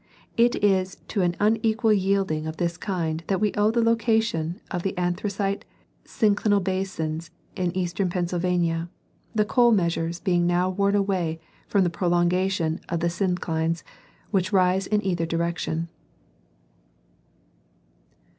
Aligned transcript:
It 0.35 0.55
is 0.63 0.97
to 1.09 1.21
an 1.21 1.35
unequal 1.39 1.93
yielding 1.93 2.47
of 2.47 2.57
this 2.57 2.75
kind 2.75 3.23
that 3.27 3.39
we 3.39 3.53
owe 3.53 3.69
the 3.69 3.83
location 3.83 4.59
of 4.71 4.81
the 4.81 4.97
Anthracite 4.97 5.63
synclinal 6.03 6.63
basins 6.63 7.29
in 7.55 7.71
eastern 7.77 8.09
Pennsylvania, 8.09 8.89
the 9.35 9.45
Coal 9.45 9.71
Measures 9.71 10.19
being 10.19 10.47
now 10.47 10.71
worn 10.71 10.95
away 10.95 11.39
from 11.67 11.83
the 11.83 11.91
prolongation 11.91 12.81
of 12.89 12.99
the 12.99 13.09
synclines, 13.11 13.83
which 14.31 14.51
rise 14.51 14.87
in 14.87 15.05
either 15.05 15.27
direction. 15.27 15.87